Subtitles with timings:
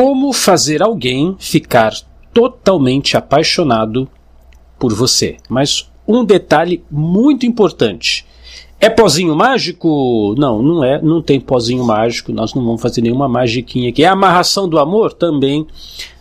[0.00, 1.92] Como fazer alguém ficar
[2.32, 4.08] totalmente apaixonado
[4.78, 5.36] por você.
[5.46, 8.24] Mas um detalhe muito importante.
[8.80, 10.34] É pozinho mágico?
[10.38, 14.02] Não, não é, não tem pozinho mágico, nós não vamos fazer nenhuma magiquinha aqui.
[14.02, 15.12] É amarração do amor?
[15.12, 15.66] Também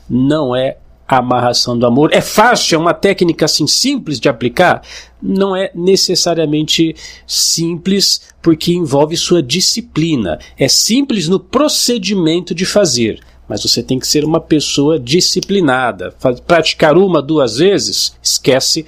[0.09, 0.75] não é
[1.07, 2.09] amarração do amor.
[2.11, 4.83] É fácil, é uma técnica assim simples de aplicar?
[5.21, 10.37] Não é necessariamente simples, porque envolve sua disciplina.
[10.57, 16.13] É simples no procedimento de fazer, mas você tem que ser uma pessoa disciplinada.
[16.45, 18.85] Praticar uma, duas vezes, esquece,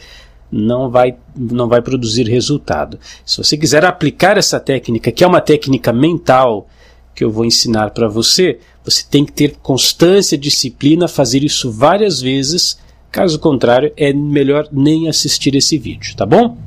[0.52, 3.00] não vai, não vai produzir resultado.
[3.26, 6.68] Se você quiser aplicar essa técnica, que é uma técnica mental
[7.16, 12.22] que eu vou ensinar para você, você tem que ter constância, disciplina, fazer isso várias
[12.22, 12.80] vezes.
[13.12, 16.58] Caso contrário, é melhor nem assistir esse vídeo, tá bom?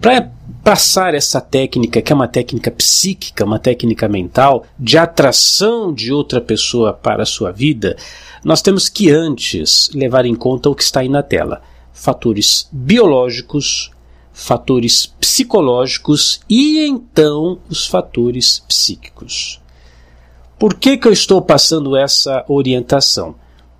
[0.00, 0.30] Para
[0.64, 6.40] passar essa técnica, que é uma técnica psíquica, uma técnica mental, de atração de outra
[6.40, 7.96] pessoa para a sua vida,
[8.42, 13.90] nós temos que antes levar em conta o que está aí na tela: fatores biológicos,
[14.32, 19.60] fatores psicológicos e então os fatores psíquicos.
[20.58, 23.34] Por que, que eu estou passando essa orientação?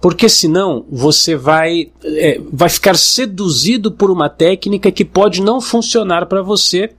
[0.05, 6.27] Porque senão você vai, é, vai ficar seduzido por uma técnica que pode não funcionar
[6.27, 6.91] para você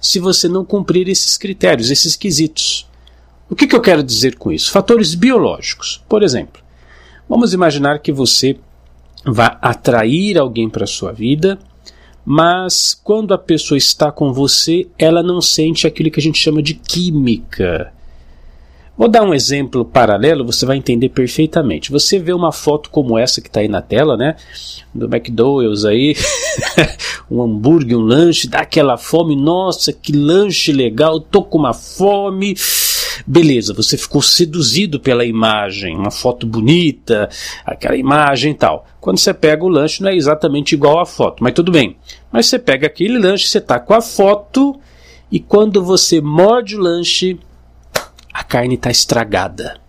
[0.00, 2.88] se você não cumprir esses critérios, esses quesitos.
[3.50, 4.70] O que, que eu quero dizer com isso?
[4.70, 6.04] Fatores biológicos.
[6.08, 6.62] Por exemplo,
[7.28, 8.56] vamos imaginar que você
[9.26, 11.58] vai atrair alguém para a sua vida,
[12.24, 16.62] mas quando a pessoa está com você, ela não sente aquilo que a gente chama
[16.62, 17.92] de química.
[18.96, 21.90] Vou dar um exemplo paralelo, você vai entender perfeitamente.
[21.90, 24.36] Você vê uma foto como essa que está aí na tela, né?
[24.94, 26.14] Do McDonald's aí,
[27.30, 32.54] um hambúrguer, um lanche, dá aquela fome, nossa, que lanche legal, tô com uma fome.
[33.26, 37.30] Beleza, você ficou seduzido pela imagem, uma foto bonita,
[37.64, 38.86] aquela imagem e tal.
[39.00, 41.96] Quando você pega o lanche, não é exatamente igual à foto, mas tudo bem.
[42.30, 44.78] Mas você pega aquele lanche, você tá com a foto,
[45.30, 47.38] e quando você morde o lanche,
[48.42, 49.80] a carne está estragada.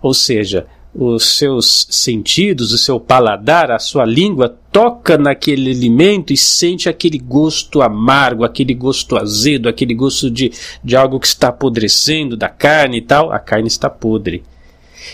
[0.00, 6.36] Ou seja, os seus sentidos, o seu paladar, a sua língua toca naquele alimento e
[6.36, 10.50] sente aquele gosto amargo, aquele gosto azedo, aquele gosto de,
[10.82, 13.30] de algo que está apodrecendo da carne e tal.
[13.30, 14.42] A carne está podre.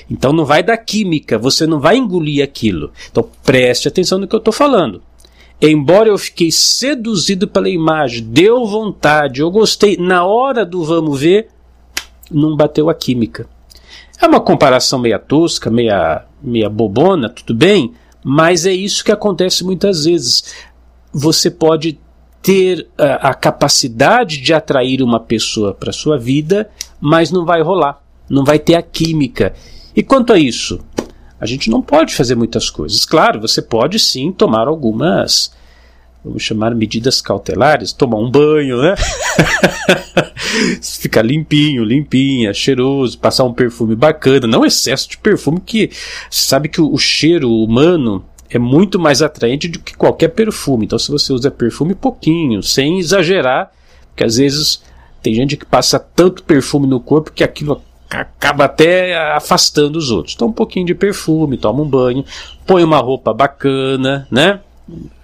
[0.09, 2.93] Então não vai da química, você não vai engolir aquilo.
[3.11, 5.03] Então preste atenção no que eu estou falando.
[5.61, 11.49] Embora eu fiquei seduzido pela imagem, deu vontade, eu gostei, na hora do vamos ver,
[12.31, 13.47] não bateu a química.
[14.21, 17.95] É uma comparação meia tosca, meia, meia bobona, tudo bem,
[18.25, 20.55] mas é isso que acontece muitas vezes.
[21.13, 21.99] Você pode
[22.43, 26.71] ter a, ah, a capacidade de atrair uma pessoa para sua vida,
[27.01, 29.55] mas não vai rolar, não vai ter a química.
[29.95, 30.81] E quanto a isso,
[31.41, 33.05] a gente não pode fazer muitas coisas.
[33.05, 35.55] Claro, você pode sim tomar algumas
[36.27, 38.97] vamos chamar medidas cautelares, tomar um banho, né?
[40.83, 45.91] Ficar limpinho, limpinha, cheiroso, passar um perfume bacana, não excesso de perfume que
[46.31, 50.85] sabe que o, o cheiro humano é muito mais atraente do que qualquer perfume.
[50.85, 53.71] Então se você usa perfume pouquinho, sem exagerar,
[54.09, 54.83] porque às vezes
[55.23, 60.35] tem gente que passa tanto perfume no corpo que aquilo acaba até afastando os outros.
[60.35, 62.25] Então um pouquinho de perfume, toma um banho,
[62.67, 64.61] põe uma roupa bacana, né?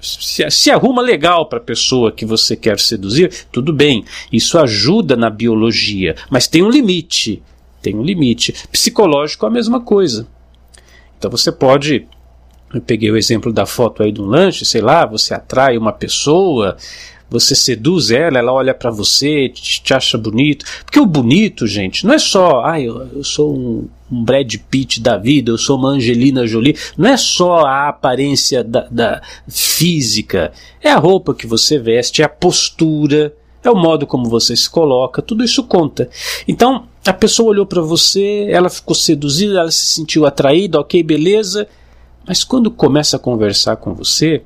[0.00, 5.16] Se, se arruma legal para a pessoa que você quer seduzir, tudo bem, isso ajuda
[5.16, 7.42] na biologia, mas tem um limite.
[7.80, 8.54] Tem um limite.
[8.70, 10.26] Psicológico é a mesma coisa.
[11.18, 12.06] Então você pode.
[12.72, 15.92] Eu peguei o exemplo da foto aí de um lanche, sei lá, você atrai uma
[15.92, 16.76] pessoa,
[17.32, 20.64] você seduz ela, ela olha para você, te, te, acha bonito.
[20.84, 25.00] Porque o bonito, gente, não é só, ah, eu, eu sou um, um, Brad Pitt
[25.00, 26.76] da vida, eu sou uma Angelina Jolie.
[26.96, 32.24] Não é só a aparência da, da física, é a roupa que você veste, é
[32.26, 36.10] a postura, é o modo como você se coloca, tudo isso conta.
[36.46, 41.66] Então, a pessoa olhou para você, ela ficou seduzida, ela se sentiu atraída, ok, beleza.
[42.26, 44.42] Mas quando começa a conversar com você,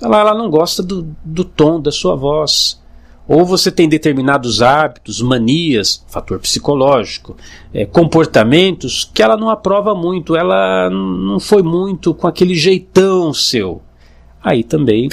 [0.00, 2.80] ela, ela não gosta do, do tom da sua voz.
[3.28, 7.36] Ou você tem determinados hábitos, manias, fator psicológico,
[7.74, 13.82] é, comportamentos que ela não aprova muito, ela não foi muito com aquele jeitão seu.
[14.40, 15.08] Aí também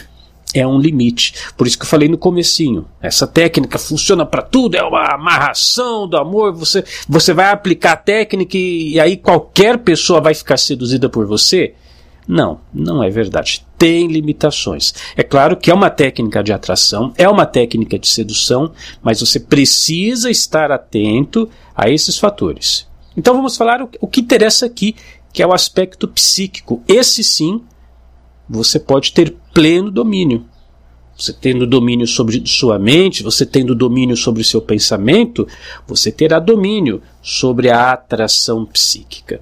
[0.54, 1.34] é um limite.
[1.58, 2.86] Por isso que eu falei no comecinho.
[3.02, 6.54] Essa técnica funciona para tudo, é uma amarração do amor.
[6.54, 11.26] Você, você vai aplicar a técnica e, e aí qualquer pessoa vai ficar seduzida por
[11.26, 11.74] você.
[12.28, 13.66] Não, não é verdade.
[13.78, 14.94] Tem limitações.
[15.16, 18.72] É claro que é uma técnica de atração, é uma técnica de sedução,
[19.02, 22.88] mas você precisa estar atento a esses fatores.
[23.16, 24.96] Então vamos falar o, o que interessa aqui,
[25.32, 26.82] que é o aspecto psíquico.
[26.88, 27.62] Esse sim,
[28.50, 30.46] você pode ter pleno domínio.
[31.16, 35.48] Você tendo domínio sobre sua mente, você tendo domínio sobre seu pensamento,
[35.88, 39.42] você terá domínio sobre a atração psíquica.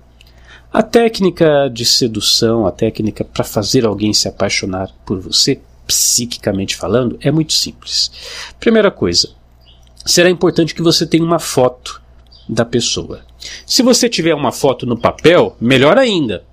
[0.74, 7.18] A técnica de sedução, a técnica para fazer alguém se apaixonar por você, psiquicamente falando,
[7.20, 8.10] é muito simples.
[8.58, 9.32] Primeira coisa,
[10.06, 12.02] será importante que você tenha uma foto
[12.48, 13.20] da pessoa.
[13.66, 16.46] Se você tiver uma foto no papel, melhor ainda.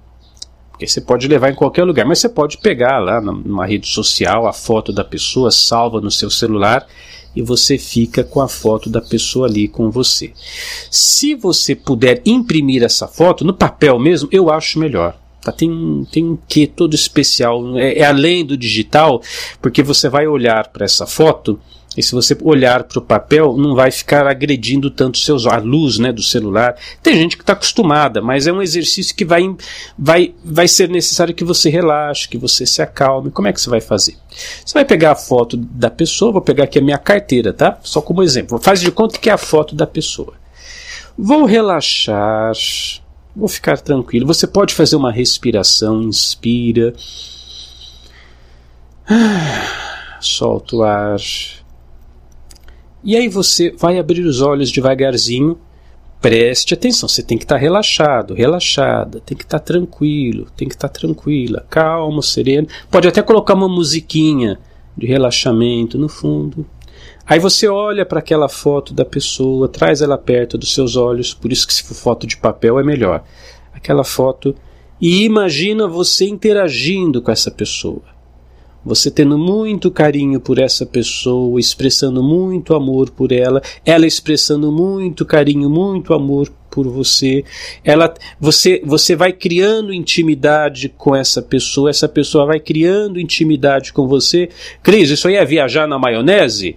[0.72, 4.48] Porque você pode levar em qualquer lugar, mas você pode pegar lá numa rede social
[4.48, 6.84] a foto da pessoa, salva no seu celular
[7.34, 10.32] e você fica com a foto da pessoa ali com você.
[10.90, 15.16] Se você puder imprimir essa foto no papel mesmo, eu acho melhor.
[15.42, 15.52] Tá?
[15.52, 19.22] Tem, tem um quê todo especial, é, é além do digital,
[19.60, 21.58] porque você vai olhar para essa foto
[21.98, 25.98] e se você olhar para o papel, não vai ficar agredindo tanto seus a luz
[25.98, 26.76] né, do celular.
[27.02, 29.42] Tem gente que está acostumada, mas é um exercício que vai,
[29.98, 33.32] vai, vai ser necessário que você relaxe, que você se acalme.
[33.32, 34.16] Como é que você vai fazer?
[34.64, 37.76] Você vai pegar a foto da pessoa, vou pegar aqui a minha carteira, tá?
[37.82, 38.60] Só como exemplo.
[38.60, 40.34] Faz de conta que é a foto da pessoa.
[41.18, 42.52] Vou relaxar,
[43.34, 44.26] vou ficar tranquilo.
[44.26, 46.94] Você pode fazer uma respiração, inspira.
[50.20, 51.18] Solta o ar.
[53.02, 55.58] E aí você vai abrir os olhos devagarzinho.
[56.20, 60.66] Preste atenção, você tem que estar tá relaxado, relaxada, tem que estar tá tranquilo, tem
[60.66, 62.66] que estar tá tranquila, calmo, sereno.
[62.90, 64.58] Pode até colocar uma musiquinha
[64.96, 66.66] de relaxamento no fundo.
[67.28, 71.52] Aí você olha para aquela foto da pessoa, traz ela perto dos seus olhos, por
[71.52, 73.22] isso que se for foto de papel é melhor.
[73.72, 74.54] Aquela foto
[75.00, 78.02] e imagina você interagindo com essa pessoa
[78.84, 85.26] você tendo muito carinho por essa pessoa, expressando muito amor por ela, ela expressando muito
[85.26, 87.44] carinho, muito amor por você,
[87.84, 94.06] ela, você, você vai criando intimidade com essa pessoa, essa pessoa vai criando intimidade com
[94.06, 94.48] você.
[94.82, 96.76] Cris, isso aí é viajar na maionese?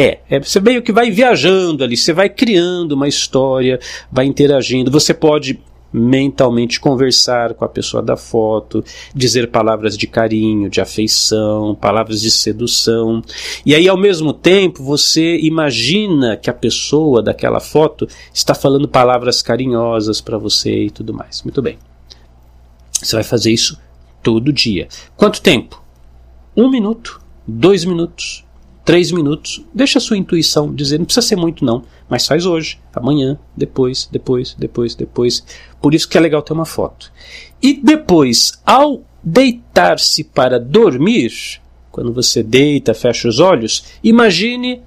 [0.00, 3.80] É, é, você meio que vai viajando ali, você vai criando uma história,
[4.12, 4.92] vai interagindo.
[4.92, 5.60] Você pode
[5.92, 12.30] mentalmente conversar com a pessoa da foto, dizer palavras de carinho, de afeição, palavras de
[12.30, 13.20] sedução.
[13.66, 19.42] E aí, ao mesmo tempo, você imagina que a pessoa daquela foto está falando palavras
[19.42, 21.42] carinhosas para você e tudo mais.
[21.42, 21.76] Muito bem.
[22.92, 23.76] Você vai fazer isso
[24.22, 24.86] todo dia.
[25.16, 25.82] Quanto tempo?
[26.56, 28.44] Um minuto, dois minutos,
[28.88, 29.62] três minutos.
[29.74, 34.08] Deixa a sua intuição dizer, não precisa ser muito não, mas faz hoje, amanhã, depois,
[34.10, 35.44] depois, depois, depois.
[35.78, 37.12] Por isso que é legal ter uma foto.
[37.62, 41.60] E depois, ao deitar-se para dormir,
[41.92, 44.80] quando você deita, fecha os olhos, imagine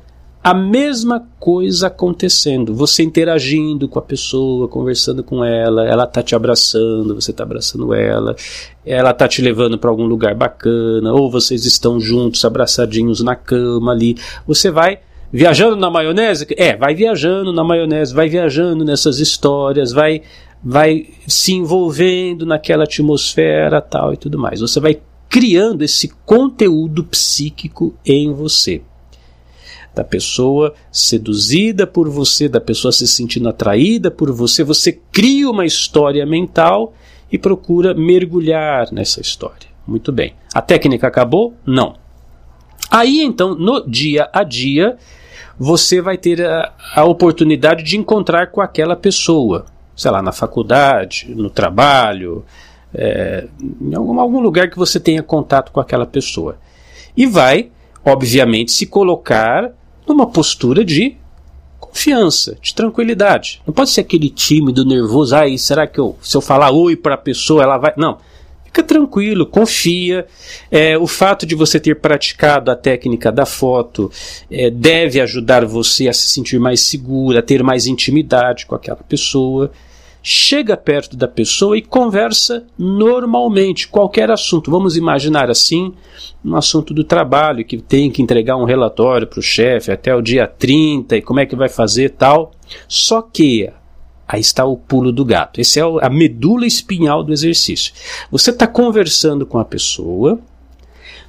[0.44, 6.36] a mesma coisa acontecendo, você interagindo com a pessoa, conversando com ela, ela tá te
[6.36, 8.36] abraçando, você tá abraçando ela,
[8.84, 13.92] ela tá te levando para algum lugar bacana, ou vocês estão juntos, abraçadinhos na cama
[13.92, 14.18] ali.
[14.48, 15.00] Você vai
[15.32, 16.48] viajando na maionese?
[16.58, 20.24] É, vai viajando na maionese, vai viajando nessas histórias, vai
[20.64, 24.60] vai se envolvendo naquela atmosfera tal e tudo mais.
[24.60, 25.00] Você vai
[25.30, 28.82] criando esse conteúdo psíquico em você
[29.94, 35.66] da pessoa seduzida por você, da pessoa se sentindo atraída por você, você cria uma
[35.66, 36.94] história mental
[37.32, 39.70] e procura mergulhar nessa história.
[39.86, 40.34] Muito bem.
[40.54, 41.54] A técnica acabou?
[41.66, 41.96] Não.
[42.90, 44.98] Aí então, no dia a dia,
[45.58, 49.66] você vai ter a, a oportunidade de encontrar com aquela pessoa,
[49.96, 52.44] sei lá, na faculdade, no trabalho,
[52.94, 53.48] é,
[53.80, 56.58] em algum, algum lugar que você tenha contato com aquela pessoa.
[57.16, 57.70] E vai,
[58.04, 59.72] obviamente, se colocar
[60.12, 61.16] numa postura de
[61.80, 63.62] confiança, de tranquilidade.
[63.66, 67.16] Não pode ser aquele tímido, nervoso, ai, será que eu, se eu falar oi para
[67.16, 67.94] a pessoa, ela vai.
[67.98, 68.18] Não.
[68.66, 70.26] Fica tranquilo, confia.
[70.72, 74.10] É, o fato de você ter praticado a técnica da foto
[74.50, 79.04] é, deve ajudar você a se sentir mais segura, a ter mais intimidade com aquela
[79.04, 79.72] pessoa
[80.24, 84.70] chega perto da pessoa e conversa normalmente, qualquer assunto.
[84.70, 85.94] Vamos imaginar assim,
[86.44, 90.22] um assunto do trabalho, que tem que entregar um relatório para o chefe até o
[90.22, 92.52] dia 30 e como é que vai fazer tal.
[92.88, 93.72] Só que
[94.32, 95.60] Aí está o pulo do gato.
[95.60, 97.94] Esse é a medula espinhal do exercício.
[98.32, 100.40] Você está conversando com a pessoa.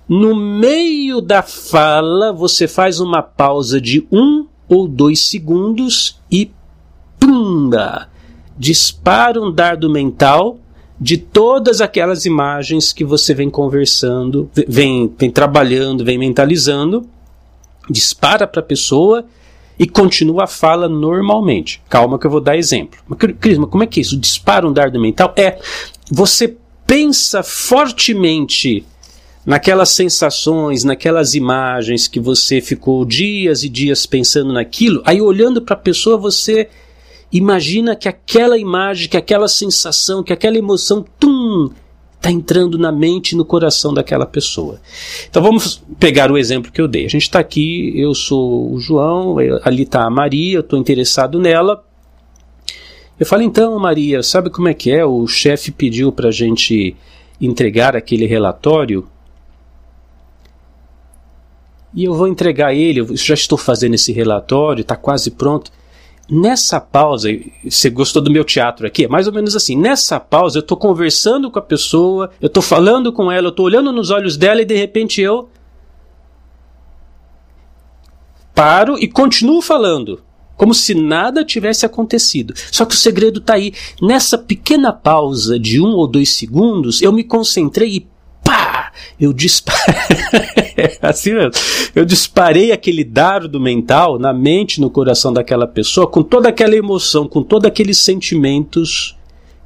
[0.09, 6.53] No meio da fala, você faz uma pausa de um ou dois segundos e
[7.19, 8.12] pumba!
[8.59, 10.59] Dispara um dardo mental
[11.01, 17.05] de todas aquelas imagens que você vem conversando, vem, vem trabalhando, vem mentalizando,
[17.91, 19.25] dispara para a pessoa
[19.79, 21.83] e continua a fala normalmente.
[21.89, 23.01] Calma que eu vou dar exemplo.
[23.41, 24.17] Cris, mas como é que é isso?
[24.17, 25.33] Dispara um dardo mental?
[25.37, 25.59] É,
[26.11, 26.57] você
[26.87, 28.87] pensa fortemente
[29.45, 35.75] naquelas sensações, naquelas imagens que você ficou dias e dias pensando naquilo, aí olhando para
[35.75, 36.69] a pessoa você
[37.33, 41.71] imagina que aquela imagem, que aquela sensação, que aquela emoção, tum,
[42.17, 44.81] está entrando na mente e no coração daquela pessoa.
[45.29, 47.05] Então vamos pegar o exemplo que eu dei.
[47.05, 51.41] A gente está aqui, eu sou o João, ali está a Maria, eu estou interessado
[51.41, 51.83] nela.
[53.19, 55.05] Eu falo, então, Maria, sabe como é que é?
[55.05, 56.97] O chefe pediu para a gente
[57.41, 59.09] entregar aquele relatório
[61.95, 65.71] e eu vou entregar ele, eu já estou fazendo esse relatório, está quase pronto.
[66.31, 67.29] Nessa pausa,
[67.65, 69.05] você gostou do meu teatro aqui?
[69.05, 69.77] É mais ou menos assim.
[69.77, 73.67] Nessa pausa, eu estou conversando com a pessoa, eu estou falando com ela, eu estou
[73.67, 75.49] olhando nos olhos dela e de repente eu
[78.55, 80.23] paro e continuo falando,
[80.57, 82.55] como se nada tivesse acontecido.
[82.71, 83.75] Só que o segredo está aí.
[84.01, 88.12] Nessa pequena pausa de um ou dois segundos, eu me concentrei e!
[89.21, 89.95] Eu disparei.
[91.01, 91.53] assim mesmo.
[91.95, 97.27] Eu disparei aquele dardo mental na mente, no coração daquela pessoa, com toda aquela emoção,
[97.27, 99.17] com todos aqueles sentimentos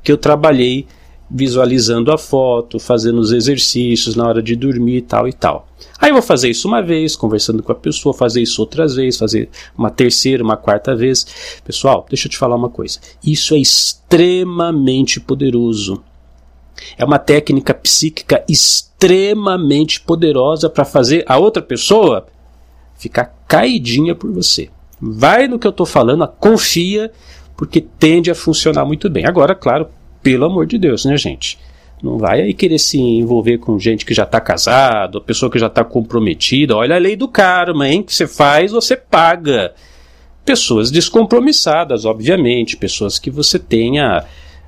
[0.02, 0.86] que eu trabalhei
[1.28, 5.68] visualizando a foto, fazendo os exercícios na hora de dormir e tal e tal.
[5.98, 9.18] Aí eu vou fazer isso uma vez, conversando com a pessoa, fazer isso outras vezes,
[9.18, 11.26] fazer uma terceira, uma quarta vez.
[11.64, 13.00] Pessoal, deixa eu te falar uma coisa.
[13.24, 16.02] Isso é extremamente poderoso.
[16.96, 22.26] É uma técnica psíquica extremamente poderosa para fazer a outra pessoa
[22.98, 24.70] ficar caidinha por você.
[25.00, 27.10] Vai no que eu estou falando, confia,
[27.56, 29.26] porque tende a funcionar muito bem.
[29.26, 29.88] Agora, claro,
[30.22, 31.58] pelo amor de Deus, né, gente?
[32.02, 35.66] Não vai aí querer se envolver com gente que já está casado, pessoa que já
[35.66, 36.76] está comprometida.
[36.76, 38.02] Olha a lei do karma, hein?
[38.02, 39.72] Que você faz, você paga.
[40.44, 44.24] Pessoas descompromissadas, obviamente, pessoas que você tenha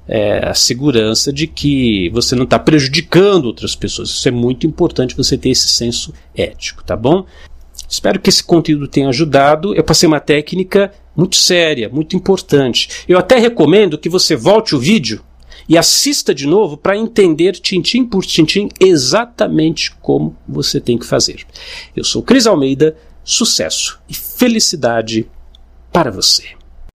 [0.08, 4.08] é, a segurança de que você não está prejudicando outras pessoas.
[4.08, 7.26] Isso é muito importante você ter esse senso ético, tá bom?
[7.88, 9.74] Espero que esse conteúdo tenha ajudado.
[9.74, 13.04] Eu passei uma técnica muito séria, muito importante.
[13.06, 15.22] Eu até recomendo que você volte o vídeo
[15.68, 21.44] e assista de novo para entender tintim por tintim exatamente como você tem que fazer.
[21.94, 25.28] Eu sou Cris Almeida, sucesso e felicidade
[25.92, 26.57] para você.